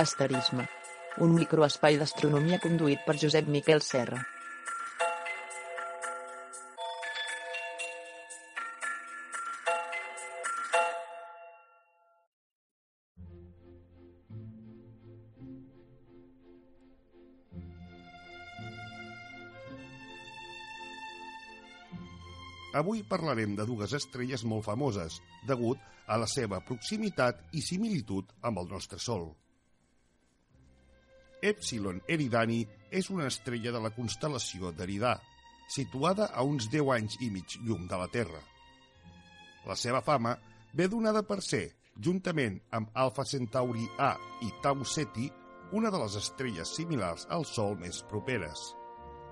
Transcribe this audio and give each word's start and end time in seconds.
Asterisme. 0.00 0.64
Un 1.20 1.34
microespai 1.36 1.98
d'astronomia 2.00 2.60
conduït 2.62 3.02
per 3.04 3.18
Josep 3.20 3.48
Miquel 3.52 3.82
Serra. 3.84 4.22
Avui 22.80 23.02
parlarem 23.04 23.52
de 23.58 23.66
dues 23.68 23.92
estrelles 23.96 24.44
molt 24.48 24.64
famoses, 24.64 25.18
degut 25.48 25.80
a 26.08 26.16
la 26.20 26.26
seva 26.30 26.62
proximitat 26.64 27.42
i 27.52 27.60
similitud 27.64 28.30
amb 28.40 28.62
el 28.62 28.70
nostre 28.70 28.98
Sol. 28.98 29.26
Epsilon 31.50 32.00
Eridani 32.08 32.60
és 32.90 33.10
una 33.12 33.26
estrella 33.30 33.72
de 33.72 33.82
la 33.84 33.92
constel·lació 33.96 34.72
d'Eridà, 34.76 35.14
situada 35.70 36.30
a 36.34 36.44
uns 36.44 36.68
10 36.72 36.94
anys 36.96 37.18
i 37.24 37.30
mig 37.32 37.56
llum 37.66 37.86
de 37.90 38.00
la 38.00 38.08
Terra. 38.12 38.40
La 39.68 39.76
seva 39.76 40.00
fama 40.04 40.34
ve 40.74 40.88
donada 40.88 41.22
per 41.26 41.40
ser, 41.44 41.66
juntament 42.00 42.58
amb 42.76 42.90
Alpha 43.04 43.24
Centauri 43.28 43.86
A 43.98 44.14
i 44.46 44.50
Tau 44.64 44.84
Ceti, 44.84 45.28
una 45.76 45.92
de 45.92 46.00
les 46.02 46.16
estrelles 46.18 46.74
similars 46.76 47.28
al 47.30 47.46
Sol 47.46 47.76
més 47.78 48.02
properes. 48.10 48.70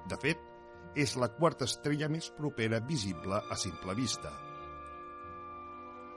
De 0.09 0.17
fet, 0.21 0.48
és 0.95 1.17
la 1.17 1.29
quarta 1.35 1.67
estrella 1.69 2.09
més 2.09 2.31
propera 2.37 2.81
visible 2.81 3.41
a 3.51 3.57
simple 3.57 3.95
vista. 3.95 4.33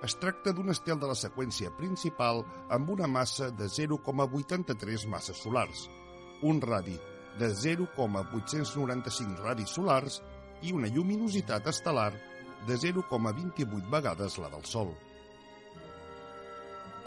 Es 0.01 0.15
tracta 0.17 0.53
d'un 0.57 0.73
estel 0.73 0.97
de 1.01 1.09
la 1.09 1.17
seqüència 1.17 1.69
principal 1.77 2.41
amb 2.73 2.89
una 2.89 3.07
massa 3.07 3.51
de 3.51 3.67
0,83 3.69 5.05
masses 5.11 5.43
solars, 5.43 5.83
un 6.41 6.61
radi 6.61 6.97
de 7.37 7.51
0,895 7.53 9.45
radis 9.45 9.75
solars 9.77 10.21
i 10.65 10.73
una 10.73 10.89
lluminositat 10.89 11.69
estel·lar 11.69 12.11
de 12.67 12.77
0,28 12.81 13.89
vegades 13.93 14.39
la 14.41 14.49
del 14.49 14.65
Sol. 14.65 14.91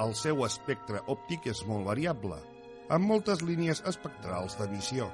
El 0.04 0.14
seu 0.18 0.42
espectre 0.46 1.02
òptic 1.10 1.50
és 1.50 1.66
molt 1.66 1.86
variable, 1.86 2.38
amb 2.94 3.06
moltes 3.10 3.42
línies 3.42 3.82
espectrals 3.90 4.58
d'emissió 4.58 5.10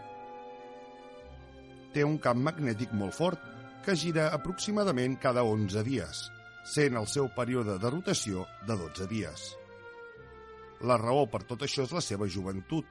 té 1.94 2.04
un 2.06 2.18
camp 2.22 2.42
magnètic 2.46 2.92
molt 2.96 3.16
fort 3.16 3.46
que 3.84 3.96
gira 3.96 4.28
aproximadament 4.36 5.16
cada 5.22 5.44
11 5.46 5.82
dies, 5.86 6.22
sent 6.64 6.98
el 7.00 7.08
seu 7.08 7.30
període 7.36 7.78
de 7.80 7.90
rotació 7.92 8.46
de 8.68 8.76
12 8.76 9.08
dies. 9.10 9.46
La 10.88 10.96
raó 11.00 11.26
per 11.28 11.42
tot 11.48 11.64
això 11.66 11.84
és 11.84 11.92
la 11.92 12.04
seva 12.04 12.28
joventut. 12.28 12.86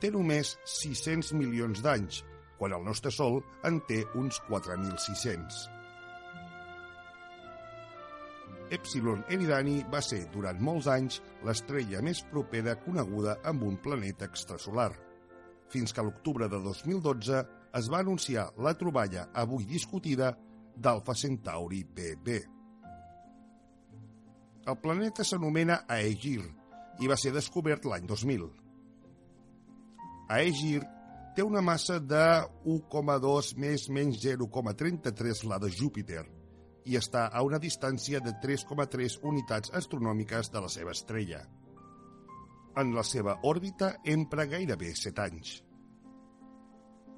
Té 0.00 0.10
només 0.14 0.56
600 0.68 1.32
milions 1.38 1.80
d'anys, 1.84 2.22
quan 2.58 2.74
el 2.76 2.84
nostre 2.84 3.12
Sol 3.14 3.40
en 3.64 3.80
té 3.88 4.02
uns 4.18 4.40
4.600. 4.48 5.66
Epsilon 8.76 9.22
Eridani 9.32 9.78
va 9.92 10.02
ser, 10.04 10.26
durant 10.32 10.58
molts 10.60 10.90
anys, 10.92 11.22
l'estrella 11.46 12.02
més 12.04 12.20
propera 12.32 12.76
coneguda 12.82 13.38
amb 13.48 13.64
un 13.64 13.78
planeta 13.80 14.28
extrasolar, 14.28 14.90
fins 15.72 15.94
que 15.94 16.02
a 16.02 16.04
l'octubre 16.04 16.48
de 16.52 16.60
2012 16.64 17.40
es 17.76 17.88
va 17.92 18.00
anunciar 18.00 18.48
la 18.64 18.74
troballa 18.78 19.28
avui 19.34 19.66
discutida 19.68 20.32
d'Alpha 20.76 21.14
Centauri 21.14 21.82
BB. 21.84 22.38
El 24.68 24.76
planeta 24.82 25.24
s'anomena 25.24 25.82
Aegir 25.88 26.42
i 27.00 27.08
va 27.08 27.16
ser 27.16 27.32
descobert 27.32 27.86
l'any 27.88 28.06
2000. 28.08 28.48
Aegir 30.36 30.82
té 31.36 31.44
una 31.44 31.62
massa 31.62 31.98
de 32.00 32.24
1,2 32.66 33.54
més 33.62 33.86
menys 33.94 34.18
0,33 34.24 35.44
la 35.48 35.60
de 35.62 35.70
Júpiter 35.70 36.24
i 36.88 36.96
està 36.98 37.28
a 37.28 37.44
una 37.44 37.60
distància 37.62 38.20
de 38.24 38.32
3,3 38.42 39.20
unitats 39.28 39.72
astronòmiques 39.76 40.50
de 40.52 40.62
la 40.64 40.72
seva 40.72 40.94
estrella. 40.96 41.44
En 42.78 42.94
la 42.96 43.04
seva 43.04 43.38
òrbita 43.44 43.96
empra 44.04 44.46
gairebé 44.50 44.94
7 44.96 45.24
anys. 45.24 45.58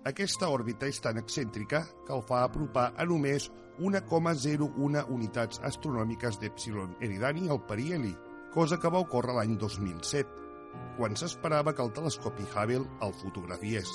Aquesta 0.09 0.49
òrbita 0.49 0.89
és 0.89 0.97
tan 1.05 1.19
excèntrica 1.21 1.83
que 2.07 2.15
el 2.15 2.23
fa 2.25 2.39
apropar 2.47 2.87
a 2.97 3.05
només 3.05 3.51
1,01 3.85 5.03
unitats 5.13 5.61
astronòmiques 5.69 6.39
d'Epsilon 6.41 6.95
Eridani 7.05 7.51
al 7.53 7.61
periheli, 7.69 8.15
cosa 8.55 8.79
que 8.81 8.89
va 8.89 9.03
ocórrer 9.05 9.37
l'any 9.37 9.59
2007, 9.61 10.49
quan 10.97 11.21
s'esperava 11.21 11.75
que 11.77 11.85
el 11.85 11.93
telescopi 11.93 12.49
Hubble 12.49 12.89
el 13.05 13.15
fotografiés. 13.21 13.93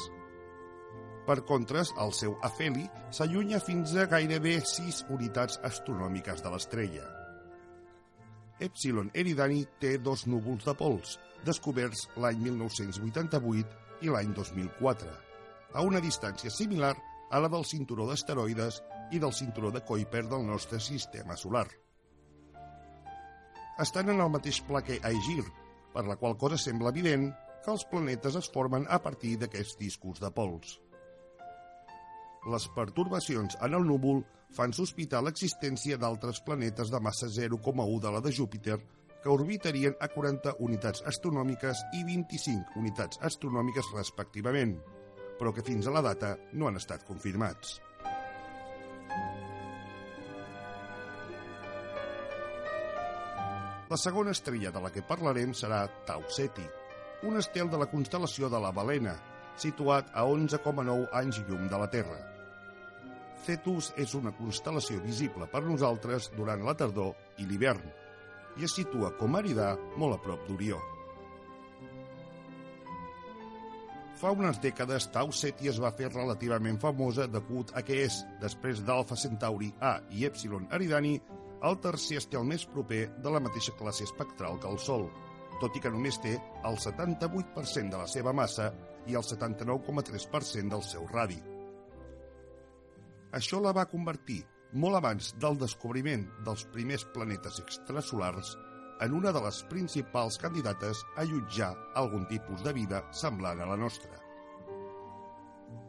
Per 1.26 1.40
contres, 1.50 1.90
el 1.98 2.14
seu 2.14 2.38
afeli 2.46 2.86
s'allunya 3.10 3.58
fins 3.58 3.98
a 3.98 4.06
gairebé 4.06 4.60
6 4.62 5.08
unitats 5.10 5.58
astronòmiques 5.66 6.46
de 6.46 6.54
l'estrella. 6.54 7.10
Epsilon 8.62 9.10
Eridani 9.18 9.64
té 9.82 9.98
dos 9.98 10.30
núvols 10.30 10.70
de 10.70 10.78
pols, 10.78 11.18
descoberts 11.50 12.06
l'any 12.22 12.46
1988 12.46 14.06
i 14.06 14.14
l'any 14.14 14.38
2004, 14.38 15.10
a 15.76 15.84
una 15.84 16.02
distància 16.02 16.50
similar 16.50 16.96
a 17.30 17.42
la 17.44 17.50
del 17.52 17.66
cinturó 17.68 18.08
d'asteroides 18.08 18.80
i 19.12 19.20
del 19.20 19.34
cinturó 19.36 19.72
de 19.76 19.84
Kuiper 19.84 20.24
del 20.32 20.46
nostre 20.48 20.80
sistema 20.80 21.36
solar. 21.38 21.68
Estan 23.84 24.10
en 24.14 24.22
el 24.24 24.32
mateix 24.32 24.62
pla 24.64 24.82
que 24.82 25.02
Aegir, 25.04 25.44
per 25.94 26.06
la 26.08 26.16
qual 26.16 26.38
cosa 26.40 26.58
sembla 26.58 26.94
evident 26.96 27.28
que 27.66 27.74
els 27.74 27.84
planetes 27.92 28.38
es 28.40 28.48
formen 28.54 28.88
a 28.88 29.02
partir 29.04 29.36
d'aquests 29.42 29.78
discos 29.82 30.22
de 30.24 30.32
pols. 30.32 30.80
Les 32.54 32.68
pertorbacions 32.76 33.58
en 33.66 33.74
el 33.74 33.88
núvol 33.90 34.22
fan 34.56 34.74
sospitar 34.78 35.24
l'existència 35.26 35.98
d'altres 35.98 36.40
planetes 36.46 36.92
de 36.94 37.02
massa 37.02 37.28
0,1 37.28 38.00
de 38.04 38.12
la 38.16 38.22
de 38.22 38.32
Júpiter 38.32 38.78
que 39.24 39.34
orbitarien 39.34 39.96
a 40.00 40.08
40 40.14 40.60
unitats 40.62 41.02
astronòmiques 41.10 41.82
i 41.98 42.04
25 42.06 42.78
unitats 42.80 43.18
astronòmiques 43.26 43.90
respectivament, 43.96 44.76
però 45.40 45.54
que 45.54 45.66
fins 45.66 45.88
a 45.88 45.94
la 45.96 46.04
data 46.06 46.36
no 46.54 46.70
han 46.70 46.80
estat 46.80 47.06
confirmats. 47.08 47.80
La 53.90 53.98
segona 54.02 54.34
estrella 54.34 54.72
de 54.74 54.82
la 54.82 54.90
que 54.90 55.06
parlarem 55.06 55.54
serà 55.54 55.84
Tau 56.08 56.24
Ceti, 56.34 56.66
un 57.30 57.38
estel 57.38 57.70
de 57.70 57.78
la 57.78 57.88
constel·lació 57.92 58.50
de 58.50 58.60
la 58.60 58.72
Balena, 58.74 59.14
situat 59.62 60.10
a 60.14 60.26
11,9 60.26 61.06
anys 61.20 61.44
llum 61.46 61.70
de 61.70 61.80
la 61.80 61.90
Terra. 61.94 62.18
Cetus 63.46 63.92
és 64.02 64.16
una 64.18 64.34
constel·lació 64.34 64.98
visible 65.04 65.46
per 65.52 65.62
nosaltres 65.68 66.32
durant 66.34 66.66
la 66.66 66.74
tardor 66.74 67.14
i 67.38 67.46
l'hivern 67.46 67.86
i 68.58 68.66
es 68.66 68.74
situa 68.74 69.14
com 69.20 69.36
a 69.36 69.44
Eridà 69.44 69.76
molt 70.00 70.18
a 70.18 70.22
prop 70.24 70.48
d'Orió. 70.48 70.82
Fa 74.16 74.32
unes 74.32 74.62
dècades, 74.64 75.10
Tau 75.12 75.32
Ceti 75.36 75.68
es 75.68 75.80
va 75.84 75.92
fer 75.92 76.08
relativament 76.08 76.78
famosa 76.80 77.26
degut 77.28 77.74
a 77.76 77.82
que 77.84 77.98
és, 78.06 78.22
després 78.40 78.80
d'Alpha 78.88 79.18
Centauri 79.20 79.74
A 79.84 79.98
i 80.16 80.24
Epsilon 80.28 80.70
Eridani, 80.78 81.18
el 81.68 81.76
tercer 81.84 82.22
estel 82.22 82.46
més 82.48 82.64
proper 82.72 83.02
de 83.26 83.34
la 83.34 83.42
mateixa 83.44 83.76
classe 83.76 84.08
espectral 84.08 84.56
que 84.64 84.72
el 84.72 84.80
Sol, 84.80 85.10
tot 85.60 85.76
i 85.76 85.84
que 85.84 85.92
només 85.92 86.20
té 86.24 86.38
el 86.38 86.80
78% 86.80 87.92
de 87.92 88.00
la 88.00 88.08
seva 88.08 88.32
massa 88.32 88.70
i 89.06 89.20
el 89.20 89.28
79,3% 89.28 90.72
del 90.72 90.86
seu 90.88 91.04
radi. 91.12 91.42
Això 93.36 93.60
la 93.60 93.76
va 93.76 93.90
convertir, 93.92 94.46
molt 94.80 94.96
abans 95.02 95.34
del 95.44 95.60
descobriment 95.60 96.24
dels 96.48 96.64
primers 96.72 97.04
planetes 97.12 97.60
extrasolars, 97.60 98.56
en 99.02 99.14
una 99.14 99.32
de 99.36 99.42
les 99.44 99.64
principals 99.72 100.38
candidates 100.40 101.02
a 101.18 101.26
jutjar 101.28 101.74
algun 102.00 102.28
tipus 102.30 102.64
de 102.64 102.74
vida 102.74 103.02
semblant 103.12 103.60
a 103.60 103.68
la 103.68 103.78
nostra. 103.80 104.22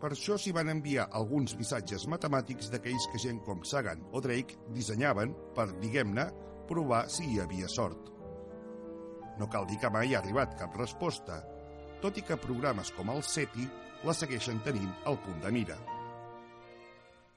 Per 0.01 0.11
això 0.13 0.37
s'hi 0.37 0.53
van 0.53 0.69
enviar 0.73 1.07
alguns 1.19 1.55
missatges 1.57 2.07
matemàtics 2.11 2.69
d'aquells 2.73 3.07
que 3.13 3.21
gent 3.23 3.39
com 3.47 3.63
Sagan 3.65 4.03
o 4.13 4.21
Drake 4.21 4.59
dissenyaven 4.75 5.33
per, 5.57 5.71
diguem-ne, 5.81 6.27
provar 6.69 7.07
si 7.13 7.31
hi 7.31 7.41
havia 7.41 7.69
sort. 7.71 8.11
No 9.39 9.49
cal 9.53 9.69
dir 9.69 9.79
que 9.81 9.91
mai 9.93 10.15
ha 10.15 10.21
arribat 10.21 10.57
cap 10.59 10.77
resposta, 10.77 11.41
tot 12.03 12.19
i 12.19 12.25
que 12.27 12.41
programes 12.41 12.91
com 12.97 13.13
el 13.13 13.23
SETI 13.23 13.69
la 14.05 14.15
segueixen 14.17 14.61
tenint 14.67 14.93
al 15.09 15.19
punt 15.25 15.41
de 15.45 15.53
mira. 15.55 15.79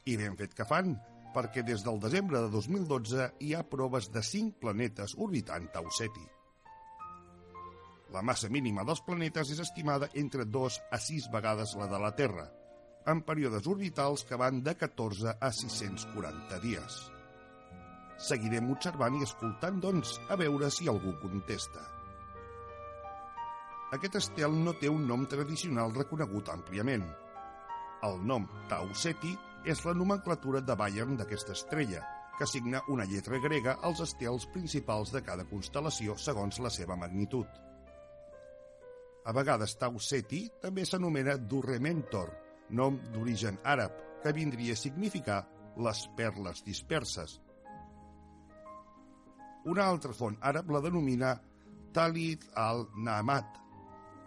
I 0.10 0.18
ben 0.20 0.36
fet 0.40 0.56
que 0.58 0.68
fan, 0.68 0.96
perquè 1.34 1.64
des 1.66 1.84
del 1.86 2.00
desembre 2.02 2.42
de 2.44 2.50
2012 2.54 3.30
hi 3.46 3.54
ha 3.54 3.64
proves 3.68 4.10
de 4.14 4.24
5 4.26 4.60
planetes 4.62 5.16
orbitant 5.18 5.70
Tau 5.74 5.90
Ceti. 5.94 6.26
La 8.14 8.24
massa 8.26 8.50
mínima 8.50 8.86
dels 8.88 9.04
planetes 9.06 9.52
és 9.54 9.60
estimada 9.62 10.10
entre 10.18 10.46
2 10.46 10.80
a 10.90 10.98
6 10.98 11.30
vegades 11.34 11.76
la 11.78 11.86
de 11.92 12.00
la 12.02 12.10
Terra, 12.18 12.48
en 13.06 13.22
períodes 13.28 13.68
orbitals 13.70 14.26
que 14.26 14.38
van 14.38 14.64
de 14.66 14.74
14 14.78 15.36
a 15.40 15.52
640 15.54 16.60
dies. 16.66 16.98
Seguirem 18.20 18.72
observant 18.74 19.16
i 19.16 19.24
escoltant, 19.24 19.78
doncs, 19.80 20.18
a 20.30 20.36
veure 20.42 20.68
si 20.74 20.90
algú 20.92 21.14
contesta. 21.22 21.86
Aquest 23.96 24.20
estel 24.20 24.58
no 24.66 24.74
té 24.78 24.90
un 24.92 25.06
nom 25.10 25.24
tradicional 25.30 25.94
reconegut 25.96 26.50
àmpliament. 26.54 27.06
El 28.06 28.20
nom 28.26 28.46
Tau 28.70 28.92
Ceti 28.94 29.32
és 29.66 29.84
la 29.86 29.94
nomenclatura 29.94 30.62
de 30.62 30.76
Bayern 30.76 31.18
d'aquesta 31.20 31.56
estrella, 31.58 32.04
que 32.38 32.46
assigna 32.46 32.80
una 32.88 33.04
lletra 33.04 33.40
grega 33.44 33.78
als 33.84 34.00
estels 34.06 34.46
principals 34.54 35.12
de 35.12 35.22
cada 35.26 35.44
constel·lació 35.50 36.16
segons 36.16 36.62
la 36.64 36.72
seva 36.72 36.96
magnitud. 36.96 37.48
A 39.28 39.34
vegades 39.36 39.76
Tau 39.78 40.00
Ceti 40.00 40.46
també 40.62 40.86
s'anomena 40.88 41.36
Durrementor, 41.38 42.32
nom 42.72 43.00
d'origen 43.12 43.60
àrab, 43.68 43.98
que 44.24 44.34
vindria 44.36 44.74
a 44.74 44.80
significar 44.80 45.42
les 45.78 46.06
perles 46.16 46.64
disperses. 46.64 47.40
Una 49.68 49.86
altra 49.86 50.16
font 50.16 50.38
àrab 50.40 50.72
la 50.72 50.82
denomina 50.86 51.34
Talit 51.94 52.46
al-Namat, 52.56 53.60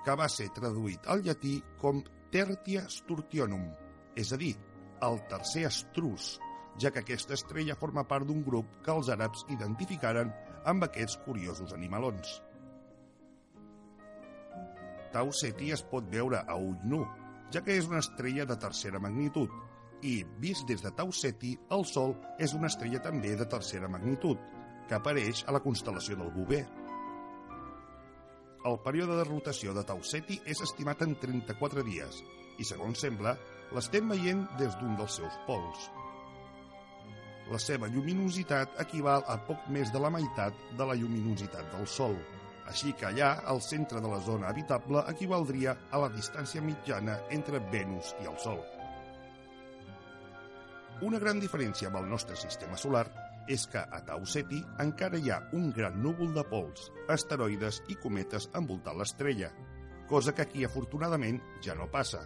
que 0.05 0.17
va 0.19 0.29
ser 0.29 0.51
traduït 0.53 1.09
al 1.09 1.25
llatí 1.25 1.57
com 1.81 2.03
Tertia 2.33 2.85
Sturtionum, 2.91 3.65
és 4.17 4.33
a 4.33 4.39
dir, 4.41 4.53
el 5.03 5.21
tercer 5.29 5.67
estrus, 5.69 6.37
ja 6.81 6.91
que 6.91 7.03
aquesta 7.03 7.35
estrella 7.35 7.77
forma 7.79 8.07
part 8.09 8.29
d'un 8.29 8.43
grup 8.47 8.79
que 8.85 8.95
els 8.95 9.11
àrabs 9.13 9.45
identificaren 9.53 10.31
amb 10.71 10.87
aquests 10.87 11.19
curiosos 11.27 11.75
animalons. 11.77 12.39
Tau 15.13 15.33
Ceti 15.37 15.73
es 15.75 15.83
pot 15.85 16.07
veure 16.13 16.41
a 16.49 16.57
ull 16.57 16.79
nu, 16.89 17.03
ja 17.53 17.61
que 17.61 17.77
és 17.77 17.89
una 17.91 18.01
estrella 18.01 18.47
de 18.49 18.57
tercera 18.57 19.01
magnitud, 19.03 19.51
i, 20.03 20.23
vist 20.43 20.67
des 20.67 20.83
de 20.83 20.91
Tau 20.97 21.13
Ceti, 21.15 21.53
el 21.77 21.85
Sol 21.87 22.15
és 22.43 22.55
una 22.59 22.71
estrella 22.73 23.03
també 23.03 23.35
de 23.39 23.47
tercera 23.47 23.91
magnitud, 23.93 24.39
que 24.89 24.97
apareix 24.97 25.45
a 25.47 25.55
la 25.55 25.61
constel·lació 25.63 26.17
del 26.19 26.33
Bover. 26.35 26.65
El 28.67 28.79
període 28.83 29.19
de 29.19 29.27
rotació 29.29 29.75
de 29.75 29.85
Tau 29.87 30.01
Ceti 30.07 30.41
és 30.47 30.63
estimat 30.65 31.03
en 31.05 31.15
34 31.23 31.85
dies, 31.87 32.23
i, 32.59 32.65
segons 32.67 33.05
sembla, 33.05 33.37
l'estem 33.75 34.09
veient 34.13 34.45
des 34.61 34.77
d'un 34.81 34.97
dels 34.99 35.19
seus 35.21 35.39
pols. 35.47 35.89
La 37.53 37.59
seva 37.59 37.89
lluminositat 37.91 38.79
equival 38.85 39.25
a 39.29 39.39
poc 39.49 39.65
més 39.75 39.91
de 39.93 40.01
la 40.01 40.11
meitat 40.15 40.57
de 40.79 40.87
la 40.89 40.95
lluminositat 40.99 41.73
del 41.73 41.89
Sol, 41.91 42.15
així 42.71 42.93
que 42.99 43.09
allà, 43.09 43.33
el 43.53 43.61
centre 43.65 44.01
de 44.01 44.09
la 44.09 44.21
zona 44.23 44.49
habitable 44.53 45.03
equivaldria 45.11 45.75
a 45.91 46.05
la 46.05 46.13
distància 46.13 46.63
mitjana 46.63 47.19
entre 47.35 47.61
Venus 47.73 48.15
i 48.23 48.31
el 48.31 48.39
Sol. 48.41 48.63
Una 51.03 51.19
gran 51.19 51.41
diferència 51.43 51.89
amb 51.91 51.99
el 51.99 52.09
nostre 52.13 52.37
sistema 52.39 52.79
solar 52.79 53.07
és 53.51 53.65
que 53.67 53.81
a 53.83 53.99
Tau 54.07 54.23
Ceti 54.23 54.61
encara 54.85 55.19
hi 55.19 55.33
ha 55.35 55.41
un 55.59 55.73
gran 55.75 55.99
núvol 56.03 56.31
de 56.37 56.45
pols, 56.47 56.93
asteroides 57.11 57.81
i 57.91 57.99
cometes 58.05 58.47
envoltant 58.61 59.01
l'estrella, 59.01 59.51
cosa 60.07 60.35
que 60.37 60.47
aquí 60.47 60.65
afortunadament 60.65 61.41
ja 61.65 61.75
no 61.75 61.91
passa. 61.91 62.23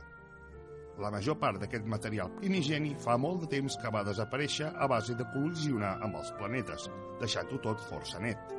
La 1.02 1.10
major 1.12 1.36
part 1.36 1.60
d'aquest 1.60 1.84
material 1.92 2.30
primigeni 2.38 2.94
fa 3.04 3.18
molt 3.20 3.42
de 3.44 3.50
temps 3.56 3.76
que 3.80 3.90
va 3.92 4.04
desaparèixer 4.06 4.70
a 4.72 4.86
base 4.88 5.16
de 5.18 5.26
col·lisionar 5.34 5.96
amb 6.06 6.16
els 6.20 6.30
planetes, 6.38 6.88
deixant-ho 7.20 7.58
tot 7.64 7.82
força 7.90 8.20
net. 8.22 8.54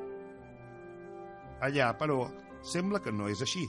Allà, 1.66 1.90
però, 1.98 2.28
sembla 2.62 3.02
que 3.02 3.14
no 3.14 3.30
és 3.32 3.42
així. 3.42 3.66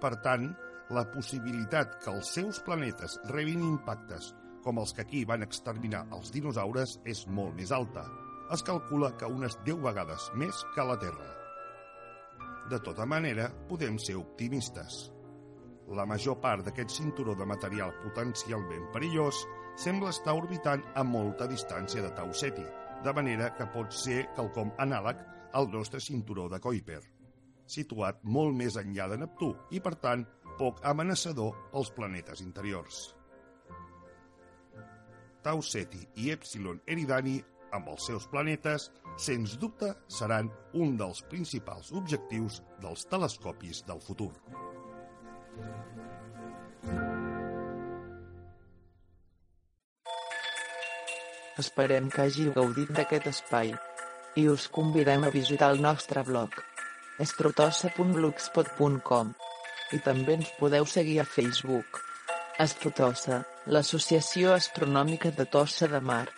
Per 0.00 0.14
tant, 0.24 0.48
la 0.96 1.04
possibilitat 1.12 1.98
que 2.04 2.12
els 2.14 2.32
seus 2.38 2.62
planetes 2.64 3.18
rebin 3.28 3.64
impactes 3.66 4.32
com 4.66 4.80
els 4.82 4.92
que 4.94 5.04
aquí 5.04 5.24
van 5.28 5.44
exterminar 5.46 6.06
els 6.16 6.32
dinosaures 6.34 6.96
és 7.06 7.26
molt 7.30 7.54
més 7.58 7.72
alta. 7.74 8.06
Es 8.54 8.62
calcula 8.66 9.12
que 9.18 9.28
unes 9.30 9.58
10 9.66 9.82
vegades 9.84 10.30
més 10.34 10.62
que 10.74 10.86
la 10.86 10.96
Terra. 11.02 11.28
De 12.70 12.80
tota 12.82 13.06
manera, 13.06 13.46
podem 13.68 13.98
ser 14.02 14.16
optimistes. 14.18 15.04
La 15.94 16.06
major 16.06 16.40
part 16.42 16.66
d'aquest 16.66 16.90
cinturó 16.90 17.36
de 17.38 17.46
material 17.46 17.92
potencialment 18.02 18.88
perillós 18.94 19.44
sembla 19.78 20.10
estar 20.10 20.34
orbitant 20.34 20.82
a 20.98 21.04
molta 21.06 21.46
distància 21.46 22.02
de 22.02 22.10
Tau 22.16 22.32
Ceti, 22.34 22.64
de 23.04 23.12
manera 23.14 23.52
que 23.54 23.68
pot 23.70 23.92
ser 23.94 24.24
quelcom 24.34 24.72
anàleg 24.82 25.20
al 25.54 25.70
nostre 25.70 26.00
cinturó 26.00 26.48
de 26.50 26.58
Kuiper, 26.60 27.02
situat 27.70 28.18
molt 28.24 28.56
més 28.56 28.78
enllà 28.80 29.06
de 29.12 29.20
Neptú 29.22 29.52
i, 29.70 29.80
per 29.80 29.94
tant, 30.02 30.26
poc 30.58 30.80
amenaçador 30.82 31.54
pels 31.70 31.92
planetes 31.94 32.42
interiors. 32.42 33.02
Tau 35.46 35.62
Ceti 35.62 36.02
i 36.18 36.32
Epsilon 36.34 36.80
Eridani, 36.90 37.38
amb 37.76 37.92
els 37.92 38.08
seus 38.08 38.26
planetes, 38.32 38.90
sens 39.20 39.54
dubte 39.60 39.92
seran 40.10 40.50
un 40.74 40.96
dels 40.98 41.22
principals 41.30 41.92
objectius 41.94 42.62
dels 42.82 43.06
telescopis 43.12 43.84
del 43.86 44.02
futur. 44.02 44.32
Esperem 51.58 52.10
que 52.12 52.22
hàgiu 52.26 52.52
gaudit 52.56 52.90
d'aquest 52.92 53.26
espai 53.32 53.68
i 54.36 54.48
us 54.52 54.68
convidem 54.68 55.24
a 55.24 55.32
visitar 55.32 55.70
el 55.72 55.80
nostre 55.80 56.22
blog 56.26 56.50
estrotossa.blogspot.com 57.24 59.30
i 59.96 59.98
també 60.04 60.34
ens 60.36 60.50
podeu 60.58 60.84
seguir 60.92 61.20
a 61.22 61.24
Facebook. 61.24 61.86
Astrotossa, 62.60 63.36
l'Associació 63.72 64.52
Astronòmica 64.56 65.30
de 65.38 65.44
Tossa 65.48 65.86
de 65.92 66.00
Mar. 66.00 66.28